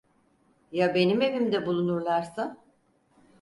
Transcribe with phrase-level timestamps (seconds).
[0.71, 2.57] Ya benim evimde bulunursa?